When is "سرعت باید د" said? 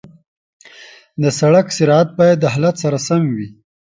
1.77-2.45